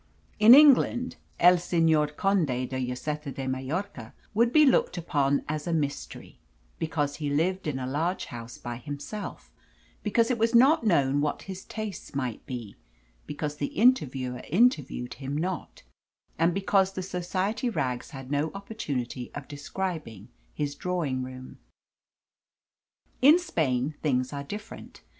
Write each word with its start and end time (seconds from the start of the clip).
In 0.39 0.55
England 0.55 1.17
el 1.39 1.59
Senor 1.59 2.07
Conde 2.07 2.47
de 2.65 2.79
Lloseta 2.79 3.31
de 3.31 3.45
Mallorca 3.45 4.15
would 4.33 4.51
be 4.51 4.65
looked 4.65 4.97
upon 4.97 5.43
as 5.47 5.67
a 5.67 5.73
mystery, 5.73 6.39
because 6.79 7.17
he 7.17 7.29
lived 7.29 7.67
in 7.67 7.77
a 7.77 7.85
large 7.85 8.25
house 8.33 8.57
by 8.57 8.77
himself; 8.77 9.51
because 10.01 10.31
it 10.31 10.39
was 10.39 10.55
not 10.55 10.83
known 10.83 11.21
what 11.21 11.43
his 11.43 11.63
tastes 11.65 12.15
might 12.15 12.43
be; 12.47 12.75
because 13.27 13.57
the 13.57 13.77
interviewer 13.79 14.41
interviewed 14.49 15.13
him 15.13 15.37
not, 15.37 15.83
and 16.39 16.51
because 16.55 16.93
the 16.93 17.03
Society 17.03 17.69
rags 17.69 18.09
had 18.09 18.31
no 18.31 18.49
opportunity 18.55 19.29
of 19.35 19.47
describing 19.47 20.29
his 20.55 20.73
drawing 20.73 21.21
room. 21.21 21.59
In 23.21 23.37
Spain 23.37 23.93
things 24.01 24.33
are 24.33 24.43
different. 24.43 25.03